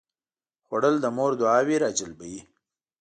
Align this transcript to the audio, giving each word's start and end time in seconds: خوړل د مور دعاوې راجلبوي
خوړل 0.65 0.95
د 1.01 1.05
مور 1.17 1.31
دعاوې 1.41 1.75
راجلبوي 1.85 2.41